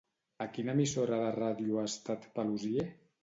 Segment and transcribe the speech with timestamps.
[0.45, 2.87] A quina emissora de ràdio ha estat Paluzie?